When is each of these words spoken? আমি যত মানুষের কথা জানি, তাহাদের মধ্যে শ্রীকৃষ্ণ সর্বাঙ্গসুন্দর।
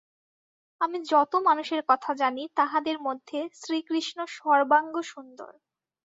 আমি 0.81 0.97
যত 1.09 1.31
মানুষের 1.47 1.81
কথা 1.89 2.11
জানি, 2.13 2.43
তাহাদের 2.55 2.97
মধ্যে 2.99 3.39
শ্রীকৃষ্ণ 3.55 4.17
সর্বাঙ্গসুন্দর। 4.37 5.51